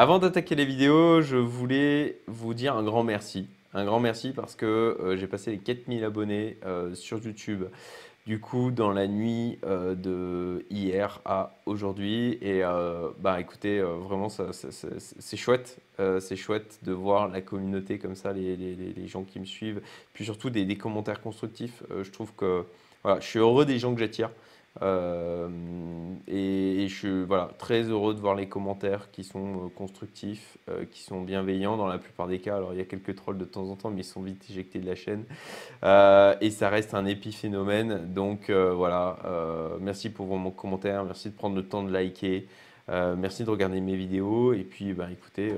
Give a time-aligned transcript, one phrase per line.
[0.00, 3.48] Avant d'attaquer les vidéos, je voulais vous dire un grand merci.
[3.74, 7.64] Un grand merci parce que euh, j'ai passé les 4000 abonnés euh, sur YouTube.
[8.24, 12.38] Du coup, dans la nuit euh, de hier à aujourd'hui.
[12.40, 12.62] Et
[13.18, 15.80] bah écoutez, vraiment, c'est chouette.
[16.20, 19.80] c'est chouette de voir la communauté comme ça, les, les, gens qui me suivent.
[20.12, 21.82] Puis surtout des, des commentaires constructifs.
[21.90, 22.64] je trouve que
[23.02, 24.30] voilà, je suis heureux des gens que j'attire.
[24.82, 25.48] Euh,
[26.26, 30.84] et, je suis voilà, très heureux de voir les commentaires qui sont euh, constructifs, euh,
[30.90, 32.56] qui sont bienveillants dans la plupart des cas.
[32.56, 34.78] Alors il y a quelques trolls de temps en temps, mais ils sont vite éjectés
[34.78, 35.24] de la chaîne.
[36.40, 38.12] et ça reste un épiphénomène.
[38.12, 39.18] Donc voilà,
[39.80, 42.46] merci pour vos commentaires, merci de prendre le temps de liker.
[42.88, 45.54] merci de regarder mes vidéos et puis bah, écoutez,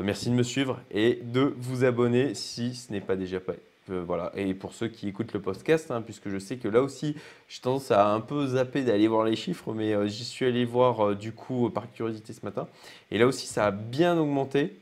[0.00, 3.71] merci de me suivre et de vous abonner si ce n'est pas déjà fait.
[3.92, 4.30] Euh.
[4.34, 7.16] Et pour ceux qui écoutent le podcast, hein, puisque je sais que là aussi,
[7.48, 10.64] j'ai tendance à un peu zapper d'aller voir les chiffres, mais euh, j'y suis allé
[10.64, 12.68] voir euh, du coup par curiosité ce matin.
[13.10, 14.76] Et là aussi, ça a bien augmenté.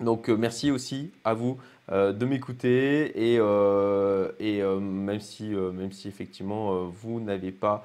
[0.00, 1.58] Donc merci aussi à vous
[1.90, 3.36] de m'écouter et,
[4.40, 7.84] et même, si, même si effectivement vous n'avez pas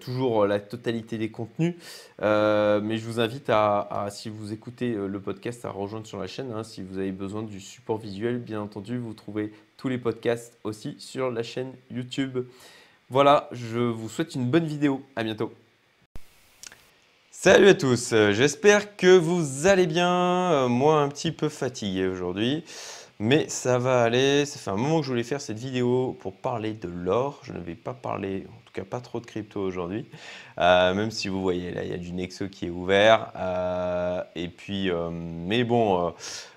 [0.00, 1.74] toujours la totalité des contenus,
[2.20, 6.52] mais je vous invite à, si vous écoutez le podcast, à rejoindre sur la chaîne.
[6.52, 6.64] Hein.
[6.64, 10.94] si vous avez besoin du support visuel, bien entendu, vous trouvez tous les podcasts aussi
[10.98, 12.46] sur la chaîne YouTube.
[13.10, 15.02] Voilà, je vous souhaite une bonne vidéo.
[15.16, 15.52] À bientôt.
[17.30, 20.68] Salut à tous, j'espère que vous allez bien.
[20.68, 22.62] Moi, un petit peu fatigué aujourd'hui,
[23.22, 24.44] mais ça va aller.
[24.46, 27.38] Ça fait un moment que je voulais faire cette vidéo pour parler de l'or.
[27.44, 30.06] Je ne vais pas parler, en tout cas pas trop de crypto aujourd'hui,
[30.58, 33.30] euh, même si vous voyez là, il y a du Nexo qui est ouvert.
[33.36, 36.12] Euh, et puis, euh, mais bon,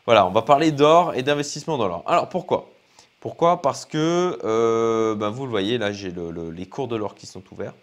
[0.07, 2.03] voilà, on va parler d'or et d'investissement dans l'or.
[2.07, 2.71] Alors pourquoi?
[3.19, 3.61] Pourquoi?
[3.61, 6.11] Parce que, ben, vous le voyez, là j'ai
[6.51, 7.75] les cours de l'or qui sont ouverts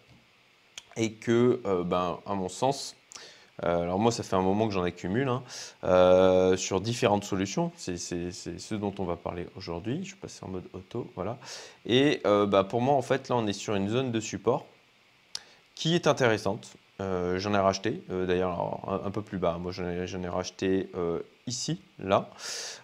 [0.97, 2.97] et que, ben, à mon sens,
[3.63, 5.43] alors moi ça fait un moment que j'en accumule hein,
[6.57, 10.65] sur différentes solutions, c'est ce dont on va parler aujourd'hui, je vais passer en mode
[10.73, 11.39] auto, voilà.
[11.87, 14.67] Et ben, pour moi en fait là on est sur une zone de support
[15.75, 16.75] qui est intéressante.
[16.99, 20.89] j'en ai racheté, d'ailleurs un, peu plus bas, moi j'en ai, racheté
[21.47, 22.31] ici, là.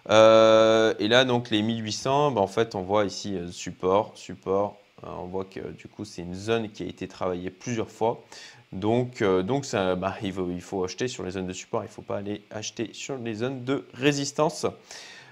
[0.09, 4.77] Euh, et là, donc les 1800, bah, en fait, on voit ici euh, support, support.
[5.03, 8.21] Euh, on voit que du coup, c'est une zone qui a été travaillée plusieurs fois.
[8.71, 12.01] Donc, donc ça, bah, il, faut, acheter sur les zones de support, il ne faut
[12.01, 14.67] pas aller acheter sur les zones de résistance.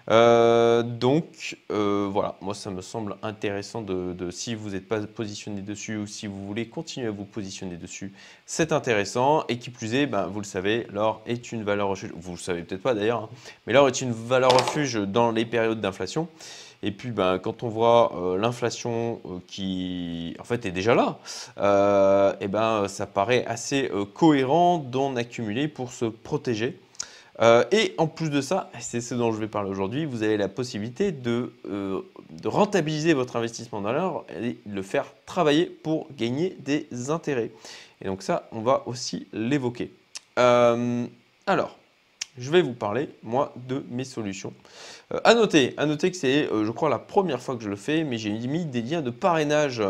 [0.09, 5.61] Euh, donc euh, voilà, moi ça me semble intéressant de, si vous n'êtes pas positionné
[5.61, 8.13] dessus ou si vous voulez continuer à vous positionner dessus,
[8.45, 9.43] c'est intéressant.
[9.49, 12.37] Et qui plus est, ben, vous le savez, l'or est une valeur refuge, vous le
[12.37, 13.29] savez peut-être pas d'ailleurs, hein,
[13.65, 16.29] mais l'or est une valeur refuge dans les périodes d'inflation.
[16.83, 21.17] Et puis, ben, quand on voit euh, l'inflation qui, en fait, est déjà là,
[22.39, 26.79] et ben, ça paraît assez cohérent d'en accumuler pour se protéger.
[27.41, 30.37] Euh, et en plus de ça, c'est ce dont je vais parler aujourd'hui, vous avez
[30.37, 32.01] la possibilité de, euh,
[32.45, 37.51] rentabiliser votre investissement dans l'or et le faire travailler pour gagner des intérêts.
[38.01, 39.91] Et donc ça, on va aussi l'évoquer.
[40.39, 41.05] Euh,
[41.45, 41.77] alors,
[42.37, 44.53] je vais vous parler, moi, de mes solutions.
[45.23, 48.03] à, noter, à noter que c'est, je crois, la première fois que je le fais,
[48.03, 49.81] mais j'ai mis des liens de parrainage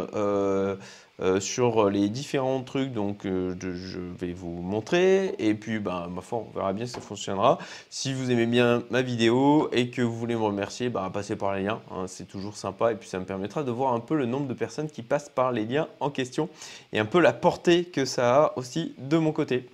[1.19, 5.33] euh, sur les différents trucs donc euh, je vais vous montrer.
[5.39, 7.57] Et puis ben, ma foi on verra bien si ça fonctionnera.
[7.89, 11.55] Si vous aimez bien ma vidéo et que vous voulez me remercier ben, passez par
[11.55, 12.91] les liens hein, c'est toujours sympa.
[12.91, 15.29] Et puis ça me permettra de voir un peu le nombre de personnes qui passent
[15.29, 16.49] par les liens en question
[16.93, 19.67] et un peu la portée que ça a aussi de mon côté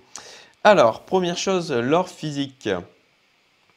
[0.64, 2.68] alors première chose l'or physique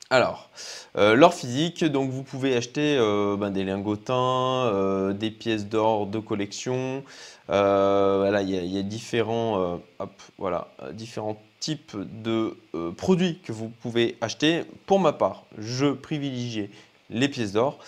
[0.10, 0.50] alors,
[0.96, 2.98] euh, l'or physique, donc vous pouvez acheter
[3.38, 7.04] ben, des lingotins, des pièces d'or de collection,
[7.50, 14.18] euh, voilà, il y, a, différents, euh, différents types de euh, produits que vous pouvez
[14.22, 14.64] acheter.
[14.86, 16.70] Pour ma part, je privilégie
[17.10, 17.80] les pièces d'or.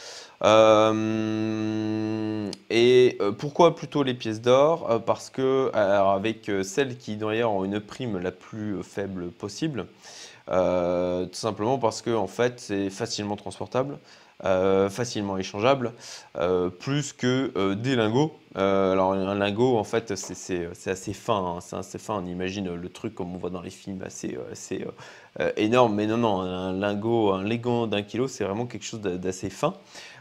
[2.69, 5.02] et pourquoi plutôt les pièces d'or?
[5.06, 9.88] Parce que avec celles qui d'ailleurs ont une prime la plus faible possible,
[10.47, 10.53] tout
[11.33, 14.00] simplement parce que en fait c'est facilement transportable.
[14.45, 15.91] Euh, facilement échangeable,
[16.38, 18.33] euh, plus que euh, des lingots.
[18.56, 22.21] alors un lingot, en fait, c'est assez fin, hein, c'est assez fin.
[22.24, 24.38] On imagine le truc comme on voit dans les films, assez,
[25.57, 25.94] énorme.
[25.94, 29.74] Mais non, non, un lingot, un lingot d'un kilo, c'est vraiment quelque chose d'assez fin.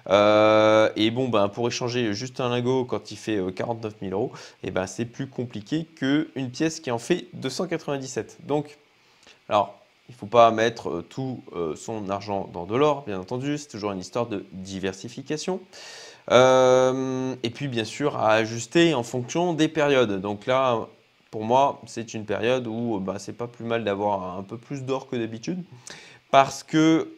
[0.08, 4.32] et bon, ben, pour échanger juste un lingot quand il fait 49 000 euros,
[4.64, 8.38] et eh ben, c'est plus compliqué qu'une pièce qui en fait 297.
[8.46, 8.78] Donc,
[9.48, 9.77] alors,
[10.08, 13.58] il ne faut pas mettre euh, tout euh, son argent dans de l'or, bien entendu,
[13.58, 15.60] c'est toujours une histoire de diversification.
[16.30, 20.20] Euh, et puis bien sûr à ajuster en fonction des périodes.
[20.20, 20.88] Donc là,
[21.30, 24.82] pour moi, c'est une période où bah, c'est pas plus mal d'avoir un peu plus
[24.82, 25.62] d'or que d'habitude
[26.30, 27.08] parce que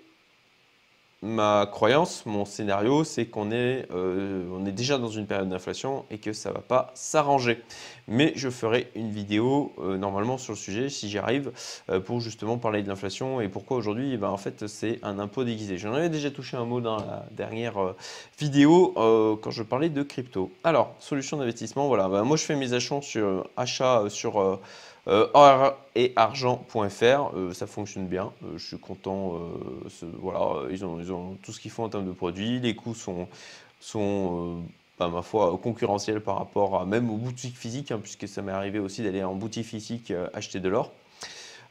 [1.23, 6.07] ma croyance, mon scénario, c'est qu'on est, euh, on est déjà dans une période d'inflation
[6.11, 7.63] et que ça ne va pas s'arranger.
[8.09, 11.53] Mais je ferai une vidéo euh, normalement sur le sujet, si j'y arrive,
[11.91, 15.19] euh, pour justement parler de l'inflation et pourquoi aujourd'hui, eh ben, en fait, c'est un
[15.19, 15.77] impôt déguisé.
[15.77, 17.95] J'en avais déjà touché un mot dans la dernière
[18.39, 18.95] vidéo
[19.43, 20.51] quand je parlais de crypto.
[20.65, 22.09] Alors, solution d'investissement, voilà.
[22.09, 24.61] Ben, moi, je fais mes achats sur, achats sur
[25.09, 28.33] euh, or et argent.fr, euh, ça fonctionne bien.
[28.45, 29.41] Euh, je suis content.
[30.21, 32.61] voilà, ils ont, tout ce qu'ils font en termes de produits.
[32.61, 33.29] Les coûts sont,
[33.81, 34.63] sont
[34.99, 38.53] bah, ma foi, concurrentiels par rapport à même aux boutiques physiques, hein, puisque ça m'est
[38.53, 40.93] arrivé aussi d'aller en boutique physique acheter de l'or.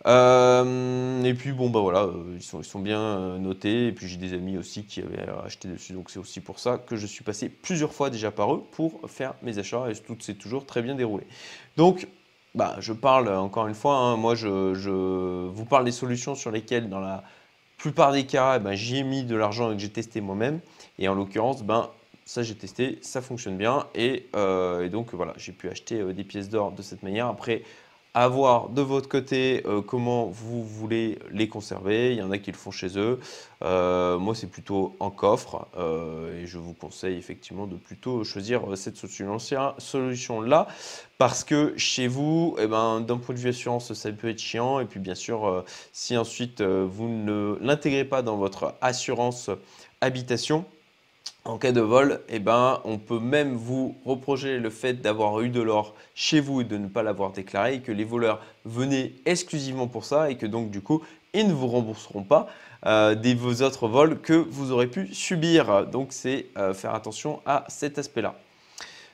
[0.06, 3.88] et puis bon bah voilà, ils sont, ils sont bien notés.
[3.88, 6.80] Et puis j'ai des amis aussi qui avaient acheté dessus, donc c'est aussi pour ça
[6.80, 10.18] que je suis passé plusieurs fois déjà par eux pour faire mes achats et tout
[10.20, 11.26] s'est toujours très bien déroulé.
[11.78, 12.08] Donc
[12.56, 16.90] bah, je parle encore une fois, hein, moi je, vous parle des solutions sur lesquelles
[16.90, 17.24] dans la
[17.78, 20.60] plupart des cas, eh ben, j'y ai mis de l'argent et que j'ai testé moi-même.
[20.98, 21.90] Et en l'occurrence, ben,
[22.26, 23.88] ça j'ai testé, ça fonctionne bien.
[23.96, 27.28] Et, euh, donc voilà, j'ai pu acheter euh, des pièces d'or de cette manière.
[27.28, 27.64] Après,
[28.14, 32.12] à voir de votre côté euh, comment vous voulez les conserver.
[32.12, 33.20] Il y en a qui le font chez eux.
[33.62, 35.68] Euh, moi, c'est plutôt en coffre.
[35.78, 40.68] Euh, et je vous conseille effectivement de plutôt choisir cette solution-là.
[41.18, 44.80] Parce que chez vous, eh ben, d'un point de vue assurance, ça peut être chiant.
[44.80, 49.50] Et puis bien sûr, si ensuite vous ne l'intégrez pas dans votre assurance
[50.02, 50.66] habitation,
[51.46, 55.50] en cas de vol, eh ben, on peut même vous reprocher le fait d'avoir eu
[55.50, 59.88] de l'or chez vous et de ne pas l'avoir déclaré que les voleurs venaient exclusivement
[59.88, 61.02] pour ça et que donc du coup,
[61.34, 62.48] ils ne vous rembourseront pas
[62.86, 65.88] euh, des vos autres vols que vous aurez pu subir.
[65.88, 68.36] Donc c'est euh, faire attention à cet aspect-là.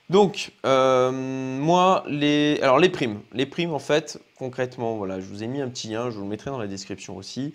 [0.10, 3.19] Donc, euh, moi, les, alors les primes.
[3.34, 6.24] Les primes, en fait, concrètement, voilà, je vous ai mis un petit lien, je vous
[6.24, 7.54] le mettrai dans la description aussi.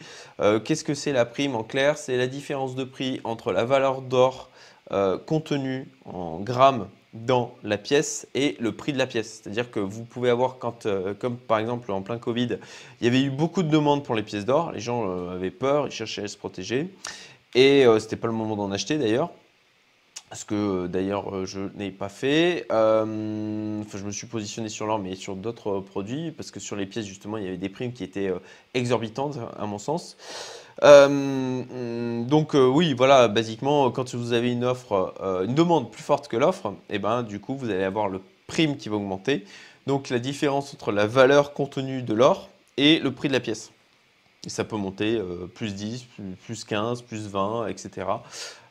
[0.65, 1.97] Qu'est-ce que c'est la prime en clair?
[1.97, 4.51] C'est la différence de prix entre la valeur d'or
[4.93, 9.41] euh, contenu en grammes dans la pièce et le prix de la pièce.
[9.41, 12.59] C'est-à-dire que vous pouvez avoir, quand, euh, comme par exemple en plein Covid,
[13.01, 15.53] il y avait eu beaucoup de demandes pour les pièces d'or, les gens euh, avaient
[15.53, 16.93] peur, ils cherchaient à se protéger,
[17.55, 19.31] et ce n'était pas le moment d'en acheter d'ailleurs.
[20.33, 22.67] Ce que d'ailleurs je n'ai pas fait.
[22.71, 26.87] enfin, je me suis positionné sur l'or, mais sur d'autres produits, parce que sur les
[26.87, 28.33] pièces, justement, il y avait des primes qui étaient
[28.75, 30.17] exorbitantes, à mon sens.
[30.83, 36.03] Euh, donc euh, oui, voilà, basiquement, quand vous avez une offre, euh, une demande plus
[36.03, 38.97] forte que l'offre, et eh ben du coup, vous allez avoir le prime qui va
[38.97, 39.45] augmenter.
[39.87, 43.73] Donc la différence entre la valeur contenue de l'or et le prix de la pièce.
[44.47, 45.21] Ça peut monter
[45.55, 46.07] plus 10,
[46.45, 48.07] plus 15, plus 20, etc.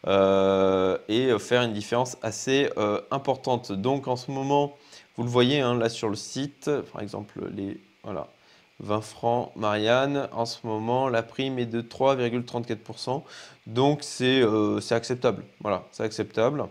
[0.08, 2.70] et faire une différence assez
[3.12, 3.72] importante.
[3.72, 4.76] Donc en ce moment,
[5.16, 8.28] vous le voyez hein, là sur le site, par exemple, les, voilà,
[8.80, 10.28] 20 francs Marianne.
[10.32, 13.24] En ce moment, la prime est de 3,34%.
[13.68, 15.44] Donc, euh, c'est acceptable.
[15.62, 16.66] Voilà, c'est acceptable.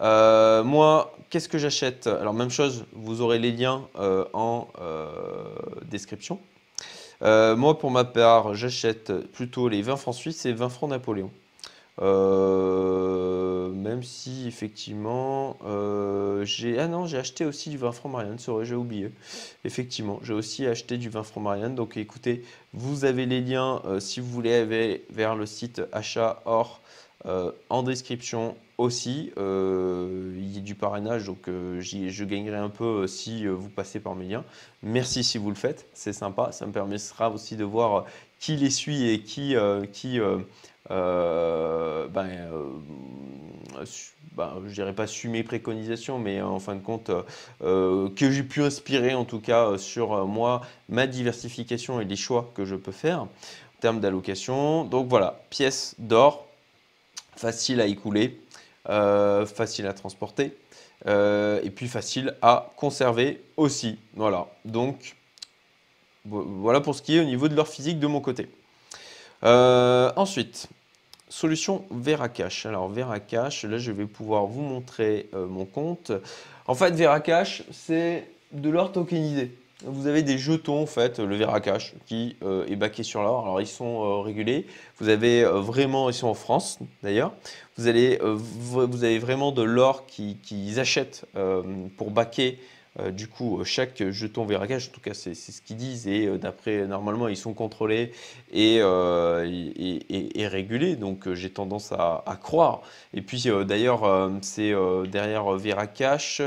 [0.00, 2.06] Euh, moi, qu'est-ce que j'achète?
[2.06, 4.68] Alors, même chose, vous aurez les liens euh, en
[5.84, 6.40] description.
[7.22, 11.30] Moi, pour ma part, j'achète plutôt les 20 francs suisses et 20 francs Napoléon.
[12.00, 18.38] Euh, même si effectivement euh, j'ai ah non j'ai acheté aussi du vin franc Marianne
[18.62, 19.10] j'ai oublié.
[19.64, 21.74] Effectivement j'ai aussi acheté du vin franc Marianne.
[21.74, 26.42] Donc écoutez vous avez les liens euh, si vous voulez aller vers le site achat
[26.46, 26.80] or
[27.70, 33.68] en description aussi il y a du parrainage donc je gagnerai un peu si vous
[33.68, 34.44] passez par mes liens.
[34.82, 36.52] Merci si vous le faites c'est sympa.
[36.52, 38.04] Ça me permettra aussi de voir
[38.38, 39.54] qui les suit et qui
[39.92, 40.20] qui
[40.90, 42.68] euh, ben, euh,
[44.36, 47.10] ben, je dirais pas suivre mes préconisations, mais en fin de compte,
[47.62, 52.50] euh, que j'ai pu inspirer en tout cas sur moi, ma diversification et les choix
[52.54, 53.28] que je peux faire en
[53.80, 54.84] termes d'allocation.
[54.84, 56.46] Donc voilà, pièce d'or,
[57.36, 58.40] facile à écouler,
[58.86, 60.56] facile à transporter.
[61.06, 63.98] et puis facile à conserver aussi.
[64.14, 65.16] Voilà, donc
[66.24, 68.48] voilà pour ce qui est au niveau de leur physique de mon côté.
[69.44, 70.68] Euh, ensuite,
[71.28, 72.66] solution Veracash.
[72.66, 76.12] Alors Veracash, là je vais pouvoir vous montrer euh, mon compte.
[76.66, 79.56] En fait, Veracash, c'est de l'or tokenisé.
[79.84, 83.44] Vous avez des jetons, en fait, le Veracash, qui euh, est baqué sur l'or.
[83.44, 84.66] Alors, ils sont régulés.
[84.98, 87.32] Vous avez vraiment, ils sont en France, d'ailleurs.
[87.76, 91.24] Vous, avez vraiment de l'or qu'ils qui achètent
[91.96, 92.58] pour baquer
[93.00, 96.06] euh, du coup, chaque jeton verragage, en tout cas, c'est ce qu'ils disent.
[96.06, 98.12] Et euh, d'après, normalement, ils sont contrôlés
[98.52, 99.40] et, euh,
[100.36, 100.96] régulés.
[100.96, 102.82] Donc, j'ai tendance à, croire.
[103.14, 104.74] Et puis, d'ailleurs, c'est
[105.06, 106.42] derrière Veracash.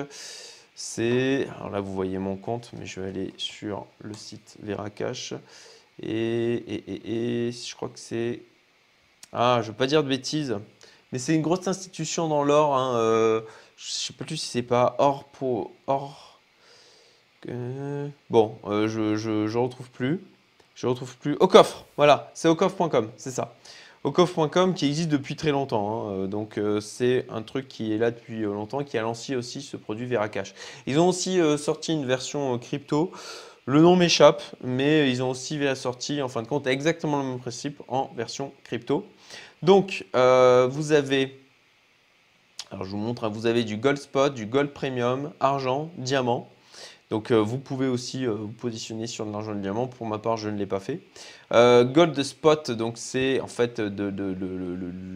[0.78, 5.34] C'est, alors là vous voyez mon compte, mais je vais aller sur le site Veracash.
[6.02, 8.42] Et, et, je crois que c'est,
[9.32, 10.58] ah je veux pas dire de bêtises,
[11.14, 12.76] mais c'est une grosse institution dans l'or.
[12.76, 13.42] Hein, euh,
[13.78, 16.42] je sais pas plus si c'est pas or pour or.
[18.30, 20.20] bon, euh, je, je, je retrouve plus.
[20.76, 21.38] Je retrouve plus.
[21.40, 23.56] Au coffre, voilà, c'est au coffre.com, c'est ça.
[24.06, 25.90] Au coffre.com qui existe depuis très longtemps.
[25.90, 29.62] Hein, euh, donc c'est un truc qui est là depuis longtemps, qui a lancé aussi
[29.62, 30.54] ce produit Veracash.
[30.86, 33.12] Ils ont aussi sorti une version crypto.
[33.68, 37.40] Le nom m'échappe, mais ils ont aussi sorti en fin de compte exactement le même
[37.40, 39.08] principe en version crypto.
[39.64, 41.40] Donc, euh, vous avez,
[42.70, 46.48] alors je vous montre, hein, vous avez du Gold Spot, du Gold Premium, argent, diamant.
[47.12, 49.88] Donc, euh, vous pouvez aussi euh, vous positionner sur de l'argent et diamant.
[49.88, 51.02] Pour ma part, je ne l'ai pas fait.
[51.52, 54.12] Gold Spot, donc c'est en fait de,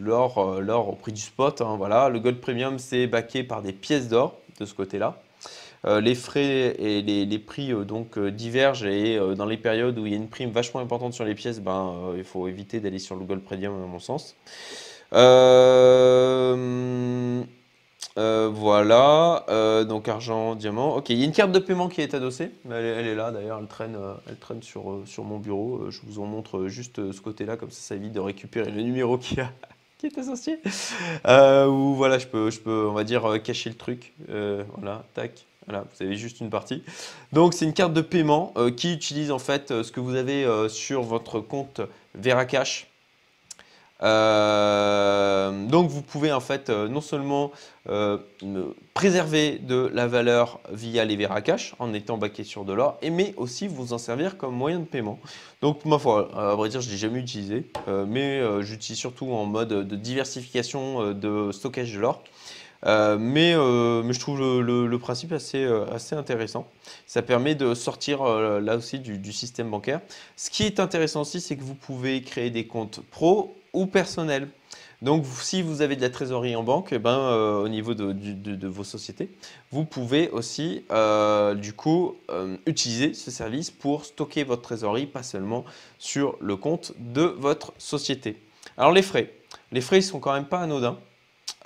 [0.02, 1.60] l'or au prix du spot.
[1.60, 2.08] Hein, voilà.
[2.08, 5.20] Le Gold Premium, c'est backé par des pièces d'or de ce côté-là.
[5.84, 10.18] les frais et les, prix donc divergent et dans les périodes où il y a
[10.18, 13.42] une prime vachement importante sur les pièces, ben, il faut éviter d'aller sur le Gold
[13.42, 14.36] Premium à mon sens.
[18.16, 19.44] Voilà,
[19.88, 20.96] donc argent, diamant.
[20.96, 22.50] Ok, il y a une carte de paiement qui est adossée.
[22.70, 23.96] Elle, est là d'ailleurs, elle traîne,
[24.40, 25.90] traîne sur, mon bureau.
[25.90, 29.16] Je vous en montre juste ce côté-là, comme ça, ça évite de récupérer le numéro
[29.16, 29.50] qui, a,
[29.98, 30.58] qui est associé.
[31.24, 34.12] ou voilà, je peux, je peux, on va dire, cacher le truc.
[34.28, 35.46] voilà, tac.
[35.66, 36.82] Voilà, vous avez juste une partie.
[37.32, 40.16] Donc c'est une carte de paiement euh, qui utilise en fait euh, ce que vous
[40.16, 41.80] avez euh, sur votre compte
[42.14, 42.88] Veracash.
[45.70, 47.52] Donc vous pouvez en fait non seulement
[48.94, 53.66] préserver de la valeur via les Veracash en étant baqué sur de l'or, mais aussi
[53.66, 55.18] vous en servir comme moyen de paiement.
[55.62, 57.64] Donc ma foi, à vrai dire je ne l'ai jamais utilisé,
[58.06, 62.22] mais j'utilise surtout en mode de diversification de stockage de l'or.
[62.86, 66.66] Euh, mais, euh, je trouve le, principe euh, assez, intéressant.
[67.06, 70.00] Ça permet de sortir là aussi du, système bancaire.
[70.36, 74.48] Ce qui est intéressant aussi, c'est que vous pouvez créer des comptes pro ou personnels.
[75.02, 78.84] Donc, si vous avez de la trésorerie en banque, eh ben, au niveau de, vos
[78.84, 79.30] sociétés,
[79.70, 80.84] vous pouvez aussi,
[81.56, 82.16] du coup,
[82.66, 85.64] utiliser ce service pour stocker votre trésorerie, pas seulement
[85.98, 88.36] sur le compte de votre société.
[88.76, 89.32] Alors, les frais.
[89.72, 90.98] Les frais, ils sont quand même pas anodins.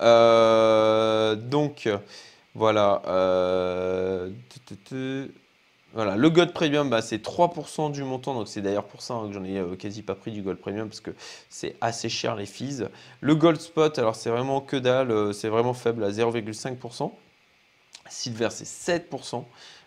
[0.01, 1.89] Euh, donc,
[2.53, 3.01] voilà.
[5.95, 9.15] Euh, voilà, le Gold Premium, bah, c'est 3% du montant, donc c'est d'ailleurs pour ça
[9.15, 11.11] hein, que j'en ai euh, quasi pas pris du Gold Premium, parce que
[11.49, 12.83] c'est assez cher les fees.
[13.21, 17.11] Le Gold Spot, alors c'est vraiment que dalle, c'est vraiment faible à 0,5%.
[18.07, 19.43] Silver, c'est 7%,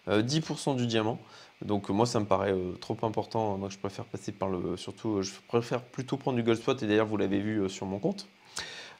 [0.09, 1.19] 10% du diamant.
[1.63, 4.77] Donc moi, ça me paraît trop important, donc je préfère passer par le...
[4.77, 7.99] Surtout, je préfère plutôt prendre du Gold Spot, et d'ailleurs, vous l'avez vu sur mon
[7.99, 8.27] compte.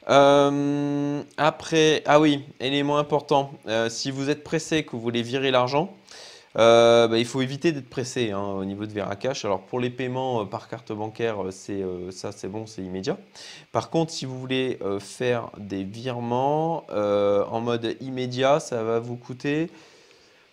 [0.09, 5.51] Euh, après, ah oui, élément important, euh, si vous êtes pressé, que vous voulez virer
[5.51, 5.93] l'argent,
[6.57, 9.45] euh, bah, il faut éviter d'être pressé hein, au niveau de Veracash.
[9.45, 13.17] Alors pour les paiements par carte bancaire, c'est ça c'est bon, c'est immédiat.
[13.71, 19.69] Par contre, si vous voulez faire des virements en mode immédiat, ça va vous coûter,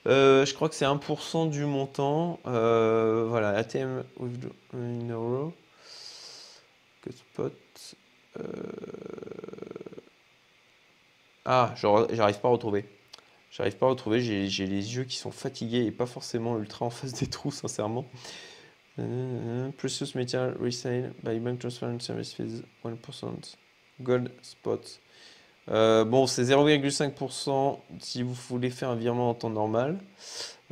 [0.06, 2.40] je crois que c'est 1% du montant.
[2.44, 4.04] voilà, ATM
[7.02, 7.52] que spot.
[11.44, 12.84] Ah, j'arrive pas à retrouver.
[13.56, 16.90] J'arrive pas à retrouver, j'ai les yeux qui sont fatigués et pas forcément ultra en
[16.90, 18.04] face des trous, sincèrement.
[18.98, 23.28] Euh, precious Metal Resale by Bank Transfer Service Fees 1%.
[24.02, 25.00] Gold Spot.
[25.70, 30.00] Euh, bon, c'est 0,5% si vous voulez faire un virement en temps normal.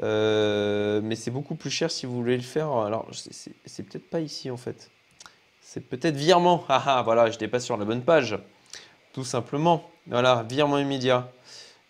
[0.03, 2.71] Euh, mais c'est beaucoup plus cher si vous voulez le faire.
[2.71, 4.91] Alors, c'est peut-être pas ici en fait.
[5.63, 6.67] C'est peut-être virement.
[6.69, 8.39] Ah ah, voilà, je n'étais pas sur la bonne page.
[9.15, 9.89] Tout simplement.
[10.07, 11.33] Voilà, virement immédiat.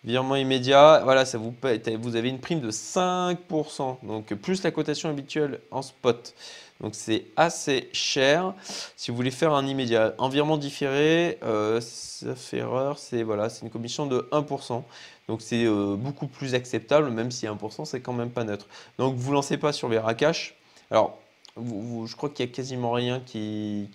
[0.05, 1.53] Virement immédiat, voilà, ça vous,
[1.99, 6.35] vous avez une prime de 5%, donc plus la cotation habituelle en spot.
[6.81, 8.53] Donc c'est assez cher.
[8.95, 13.47] Si vous voulez faire un immédiat, en virement différé, euh, ça fait erreur, c'est voilà,
[13.63, 14.83] une commission de 1%.
[15.27, 18.67] Donc c'est euh, beaucoup plus acceptable, même si 1% c'est quand même pas neutre.
[18.99, 20.55] Donc vous ne lancez pas sur Veracash.
[20.91, 21.17] Alors
[21.57, 23.89] je crois qu'il n'y a quasiment rien qui,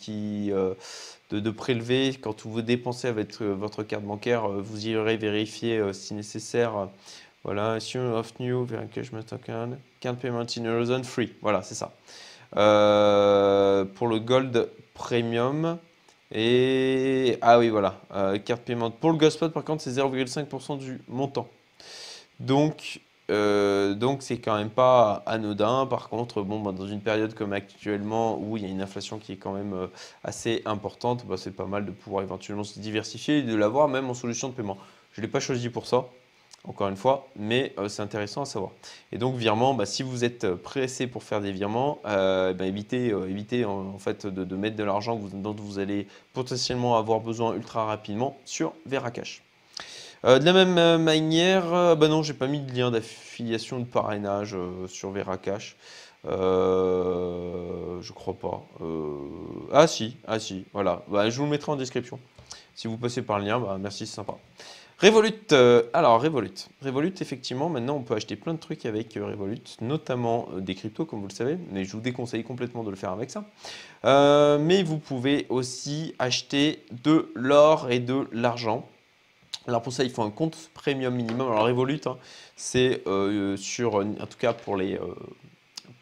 [0.50, 0.74] euh,
[1.30, 2.14] de, prélever.
[2.20, 6.88] Quand vous dépensez avec votre carte bancaire, euh, vous irez vérifier euh, si nécessaire.
[7.44, 11.32] Voilà, assume of new verification token, card payment in Eurozone free.
[11.40, 11.92] Voilà, c'est ça.
[12.52, 15.78] pour le Gold Premium.
[16.32, 17.98] Et ah oui, voilà,
[18.44, 18.90] carte paiement.
[18.90, 21.48] Pour le Gospot, par contre, c'est 0,5% du montant.
[22.40, 25.86] Donc, euh, donc c'est quand même pas anodin.
[25.86, 29.18] Par contre, bon, bah, dans une période comme actuellement où il y a une inflation
[29.18, 29.86] qui est quand même euh,
[30.24, 34.10] assez importante, bah, c'est pas mal de pouvoir éventuellement se diversifier et de l'avoir même
[34.10, 34.78] en solution de paiement.
[35.12, 36.06] Je ne l'ai pas choisi pour ça.
[36.64, 38.72] encore une fois, mais euh, c'est intéressant à savoir.
[39.12, 43.64] Et donc virement, bah, si vous êtes pressé pour faire des virements, bah, évitez, évitez
[43.64, 48.72] en, fait de, mettre de l'argent dont vous allez potentiellement avoir besoin ultra rapidement sur
[48.86, 49.42] Veracash.
[50.24, 55.10] De la même manière, bah non, j'ai pas mis de lien d'affiliation de parrainage sur
[55.10, 55.76] Veracash.
[56.24, 58.62] je crois pas.
[59.72, 61.02] ah si, ah si, voilà.
[61.10, 62.18] je vous le mettrai en description.
[62.74, 64.34] Si vous passez par le lien, merci, c'est sympa.
[65.02, 66.68] Revolut, euh, alors Revolut.
[66.82, 70.74] Revolut, effectivement, maintenant on peut acheter plein de trucs avec euh, Revolut, notamment euh, des
[70.74, 73.46] cryptos, comme vous le savez, mais je vous déconseille complètement de le faire avec ça.
[74.58, 78.86] mais vous pouvez aussi acheter de l'or et de l'argent.
[79.70, 81.52] Alors pour ça, il faut un compte premium minimum.
[81.52, 82.16] Alors Revolut, hein,
[82.56, 83.04] c'est
[83.56, 84.98] sur, en tout cas pour les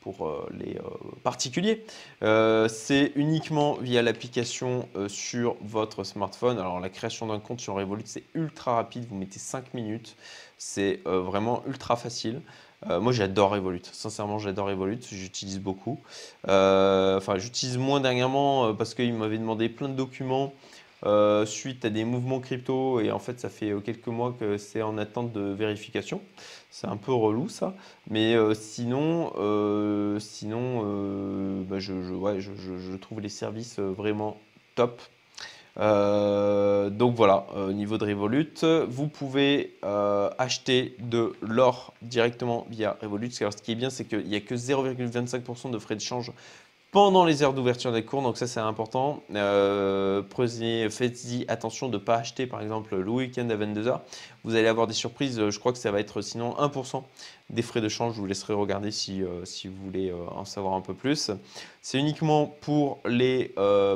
[0.01, 0.83] pour euh, les euh,
[1.23, 1.85] particuliers.
[2.23, 6.59] Euh, c'est uniquement via l'application sur votre smartphone.
[6.59, 10.17] Alors la création d'un compte sur Revolut, c'est ultra rapide, vous mettez 5 minutes,
[10.57, 12.41] c'est vraiment ultra facile.
[12.89, 16.01] moi j'adore Revolut, sincèrement j'adore Revolut, j'utilise beaucoup.
[16.45, 20.53] enfin j'utilise moins dernièrement parce qu'il m'avait demandé plein de documents
[21.47, 24.99] suite à des mouvements crypto et en fait ça fait quelques mois que c'est en
[24.99, 26.21] attente de vérification.
[26.71, 27.75] C'est un peu relou ça.
[28.11, 34.39] Mais euh, sinon, euh, sinon euh, bah, je, je, trouve les services vraiment
[34.75, 35.01] top.
[35.77, 39.77] donc voilà, au niveau de Revolut, vous pouvez
[40.39, 43.31] acheter de l'or directement via Revolut.
[43.31, 46.33] Ce qui est bien, c'est qu'il n'y a que 0,25% de frais de change
[46.91, 49.23] pendant les heures d'ouverture des cours, donc ça c'est important.
[49.35, 50.23] Euh,
[50.91, 54.01] faites-y attention de ne pas acheter par exemple le week-end à 22h.
[54.45, 57.03] Vous allez avoir des surprises, je crois que ça va être sinon 1%
[57.51, 58.15] des frais de change.
[58.15, 61.31] Je vous laisserai regarder si, euh, si vous voulez euh, en savoir un peu plus.
[61.83, 63.55] C'est uniquement pour les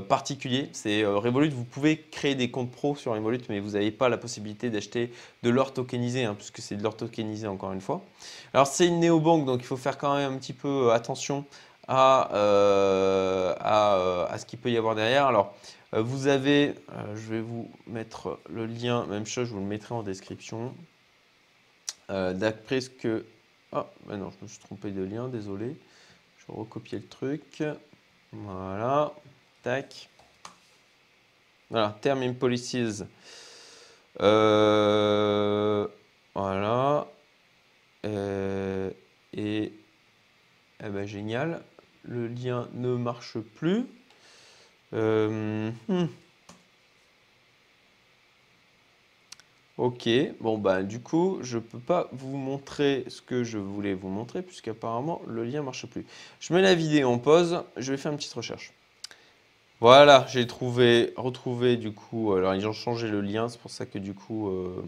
[0.08, 0.68] particuliers.
[0.72, 4.16] C'est Revolut, vous pouvez créer des comptes pro sur Revolut, mais vous n'avez pas la
[4.18, 8.02] possibilité d'acheter de l'or tokenisé, hein, puisque c'est de l'or tokenisé encore une fois.
[8.54, 11.44] Alors c'est une néobanque, donc il faut faire quand même un petit peu attention
[11.88, 15.26] euh, euh, à, ce qu'il peut y avoir derrière.
[15.26, 15.54] Alors,
[15.94, 16.74] euh, vous avez,
[17.14, 20.74] je vais vous mettre le lien, même chose, je vous le mettrai en description.
[22.08, 23.24] D'après ce que...
[23.72, 25.76] Ah, ben non, je me suis trompé de lien, désolé.
[26.36, 27.62] Je vais recopier le truc.
[28.32, 29.12] Voilà,
[29.62, 30.10] tac.
[31.70, 33.04] Voilà, Term Policies.
[34.18, 35.38] voilà.
[39.32, 39.72] et
[40.84, 41.62] eh ben, génial
[42.04, 43.86] le lien ne marche plus.
[44.94, 46.06] Euh, hmm.
[49.78, 50.08] Ok,
[50.40, 54.42] bon bah du coup je peux pas vous montrer ce que je voulais vous montrer
[54.42, 56.04] puisqu'apparemment le lien marche plus.
[56.40, 58.72] Je mets la vidéo en pause, je vais faire une petite recherche.
[59.80, 63.84] Voilà, j'ai trouvé, retrouvé du coup, alors ils ont changé le lien, c'est pour ça
[63.84, 64.84] que du coup euh,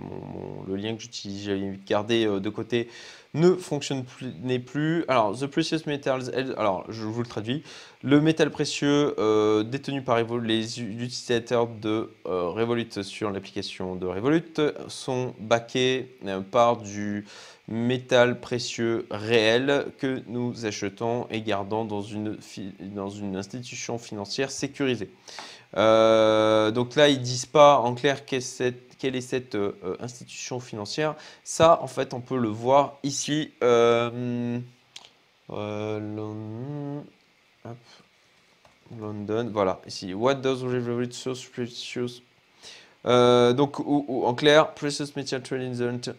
[0.68, 2.88] le lien que j'utilise, j'ai gardé euh, de côté,
[3.35, 5.05] ne fonctionne plus, n'est plus.
[5.09, 7.62] Alors, the precious metals, alors je vous le traduis,
[8.03, 14.55] le métal précieux euh, détenu par les utilisateurs de Revolut sur l'application de Revolut
[14.88, 16.16] sont backés
[16.51, 17.27] par du
[17.68, 22.37] métal précieux réel que nous achetons et gardons dans une,
[22.81, 25.11] dans une institution financière sécurisée.
[25.77, 29.75] Euh, donc là, ils disent pas en clair quelle est cette, quelle est cette euh,
[30.01, 31.14] institution financière.
[31.43, 33.53] Ça, en fait, on peut le voir ici.
[33.62, 34.59] Euh,
[38.99, 40.14] London, voilà, ici.
[40.14, 42.23] What does Revolut Source Precious
[43.07, 46.14] euh, donc, en clair, precious metal trading in the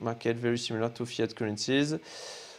[0.00, 1.96] market very similar to fiat currencies.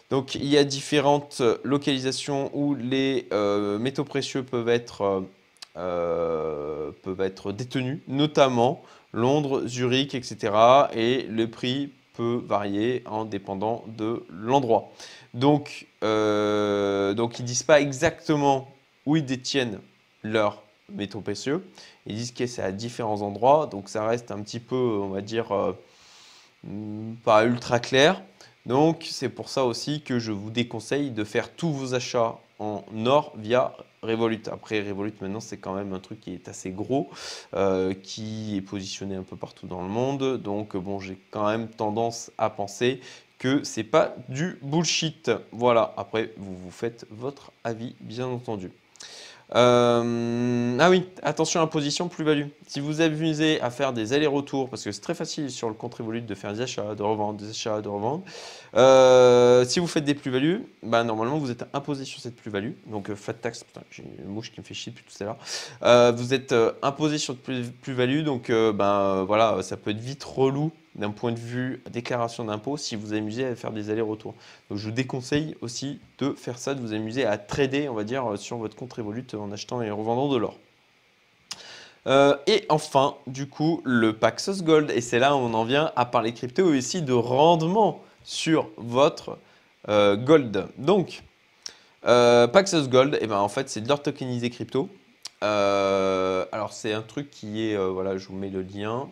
[0.10, 5.24] Donc, il y a différentes localisations où les euh, métaux précieux peuvent être,
[5.78, 10.54] euh, peuvent être détenus, notamment Londres, Zurich, etc.
[10.94, 14.92] Et le prix peut varier en dépendant de l'endroit.
[15.34, 18.68] Donc, donc, ils ne disent pas exactement
[19.06, 19.80] où ils détiennent
[20.24, 21.66] leurs métaux précieux.
[22.06, 25.22] Ils disent que c'est à différents endroits, donc ça reste un petit peu, on va
[25.22, 25.74] dire, euh,
[27.24, 28.22] pas ultra clair.
[28.66, 32.84] Donc c'est pour ça aussi que je vous déconseille de faire tous vos achats en
[33.06, 33.74] or via
[34.04, 34.42] Revolut.
[34.52, 37.10] Après Revolut maintenant c'est quand même un truc qui est assez gros,
[37.56, 40.38] euh, qui est positionné un peu partout dans le monde.
[40.38, 43.00] Donc bon j'ai quand même tendance à penser
[43.40, 45.32] que c'est pas du bullshit.
[45.52, 48.72] Voilà, après vous vous faites votre avis bien entendu.
[49.56, 52.48] Euh, ah oui, attention à position plus-value.
[52.68, 55.94] Si vous amusez à faire des allers-retours, parce que c'est très facile sur le compte
[55.94, 58.24] Revolut de faire des achats, de revendre, des achats, de revendre.
[58.76, 62.72] Euh, si vous faites des plus-values, bah, normalement vous êtes imposé sur cette plus-value.
[62.88, 65.26] Donc euh, fat tax, putain, j'ai une mouche qui me fait chier depuis tout à
[65.26, 66.16] l'heure.
[66.16, 71.32] vous êtes imposé sur plus-value, donc ben voilà, ça peut être vite relou d'un point
[71.32, 74.36] de vue déclaration d'impôt si vous amusez à faire des allers-retours.
[74.70, 78.04] Donc je vous déconseille aussi de faire ça, de vous amuser à trader, on va
[78.04, 80.58] dire, sur votre compte Revolut en achetant et revendant de l'or.
[82.06, 84.92] Euh, et enfin, du coup, le Paxos Gold.
[84.92, 88.70] Et c'est là où on en vient à parler crypto et aussi de rendement sur
[88.78, 89.38] votre
[89.90, 90.68] euh, gold.
[90.78, 91.24] Donc,
[92.06, 94.90] euh, Paxos Gold, et eh ben, en fait, c'est de l'or tokenisé crypto.
[95.42, 99.10] alors, c'est un truc qui est, voilà, je vous mets le lien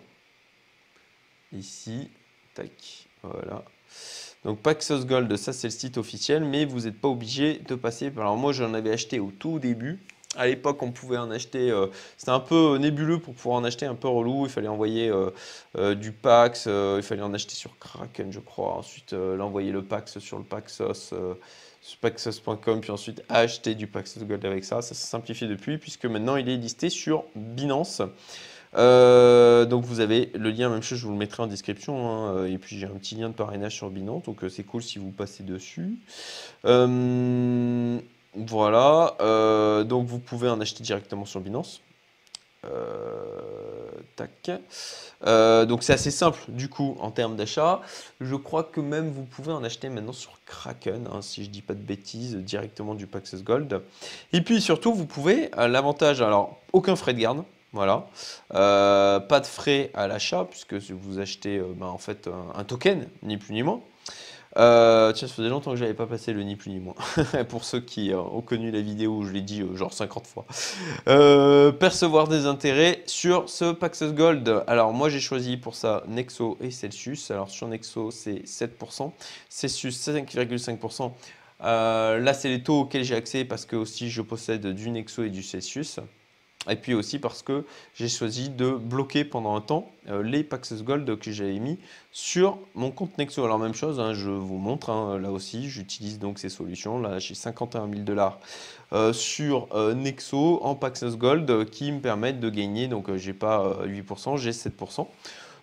[1.54, 2.10] ici.
[2.54, 3.64] Tac, voilà.
[4.44, 8.12] Donc Paxos Gold, ça c'est le site officiel, mais vous n'êtes pas obligé de passer.
[8.18, 10.00] Alors moi j'en avais acheté au tout début.
[10.38, 11.70] À l'époque, on pouvait en acheter.
[11.70, 11.88] Euh,
[12.18, 14.46] c'était un peu nébuleux pour pouvoir en acheter, un peu relou.
[14.46, 15.30] Il fallait envoyer euh,
[15.78, 18.76] euh, du Pax, il fallait en acheter sur Kraken, je crois.
[18.76, 21.14] Ensuite, l'envoyer le Pax sur le Paxos,
[22.00, 24.82] paxos.com, puis ensuite acheter du Paxos Gold avec ça.
[24.82, 28.02] Ça s'est simplifié depuis, puisque maintenant il est listé sur Binance.
[28.74, 32.10] Donc vous avez le lien, même chose, je vous le mettrai en description.
[32.10, 35.00] Hein, et puis j'ai un petit lien de parrainage sur Binance, donc c'est cool si
[35.00, 35.98] vous passez dessus.
[38.34, 41.82] Voilà, euh, donc vous pouvez en acheter directement sur Binance.
[42.64, 44.52] Euh, tac.
[45.26, 47.82] Euh, donc c'est assez simple du coup en termes d'achat.
[48.22, 51.62] Je crois que même vous pouvez en acheter maintenant sur Kraken, hein, si je dis
[51.62, 53.82] pas de bêtises, directement du Paxos Gold.
[54.32, 58.08] Et puis surtout vous pouvez, l'avantage, alors aucun frais de garde, voilà,
[58.50, 63.54] pas de frais à l'achat puisque vous achetez ben, en fait un token, ni plus
[63.54, 63.82] ni moins.
[64.58, 66.96] Euh, tiens, ça faisait longtemps que j'avais pas passé le ni plus ni moins.
[67.50, 70.28] Pour ceux qui euh, ont connu la vidéo où je l'ai dit euh, genre 50
[70.28, 70.46] fois.
[71.80, 74.64] percevoir des intérêts sur ce Paxos Gold.
[74.68, 77.32] Alors moi j'ai choisi pour ça Nexo et Celsius.
[77.32, 79.12] Alors sur Nexo c'est 7%,
[79.50, 81.12] Celsius 5,5%.
[81.62, 85.30] là c'est les taux auxquels j'ai accès parce que aussi je possède du Nexo et
[85.30, 86.00] du Celsius.
[86.69, 90.84] Et puis aussi parce que j'ai choisi de bloquer pendant un temps euh, les Paxos
[90.84, 91.80] Gold que j'avais mis
[92.12, 93.43] sur mon compte Nexo.
[93.43, 97.00] Alors même chose, hein, je vous montre hein, là aussi, j'utilise donc ces solutions.
[97.00, 98.39] Là j'ai 51 000 dollars
[98.93, 103.80] euh, sur euh, Nexo en Paxos Gold qui me permettent de gagner, donc j'ai pas
[103.86, 105.08] 8%, j'ai 7%.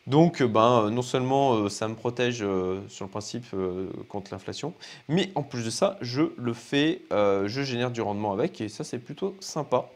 [0.09, 3.45] Donc, ben, non seulement ça me protège sur le principe
[4.09, 4.73] contre l'inflation,
[5.07, 8.85] mais en plus de ça, je le fais, je génère du rendement avec, et ça
[8.85, 9.91] c'est plutôt sympa.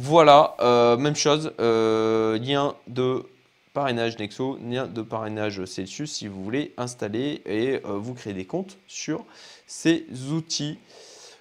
[0.00, 3.26] Voilà, euh, même chose, euh, lien de
[3.74, 8.44] parrainage Nexo, lien de parrainage Celsius si vous voulez installer et euh, vous créer des
[8.44, 9.24] comptes sur
[9.66, 10.78] ces outils.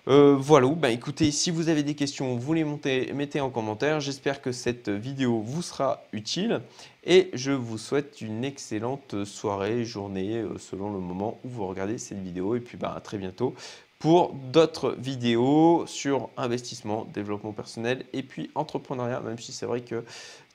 [0.07, 3.99] voilà, ben écoutez, si vous avez des questions, vous les mettez en commentaire.
[3.99, 6.61] J'espère que cette vidéo vous sera utile
[7.03, 12.23] et je vous souhaite une excellente soirée, journée, selon le moment où vous regardez cette
[12.23, 12.55] vidéo.
[12.55, 13.53] Et puis ben, à très bientôt
[13.99, 20.03] pour d'autres vidéos sur investissement, développement personnel et puis entrepreneuriat, même si c'est vrai que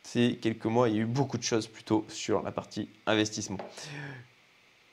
[0.03, 3.59] ces quelques mois, il y a eu beaucoup de choses plutôt sur la partie investissement.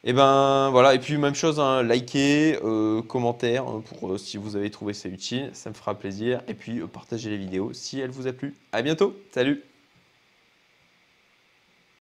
[0.05, 4.38] Et ben voilà, et puis même chose, hein, likez, euh, commentaire hein, pour euh, si
[4.38, 6.41] vous avez trouvé ça utile, ça me fera plaisir.
[6.47, 8.55] Et puis euh, partagez les vidéos si elles vous a plu.
[8.71, 9.62] À bientôt, salut